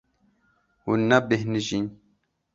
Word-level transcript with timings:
Hûn 0.83 1.01
nebêhnijîn. 1.09 1.85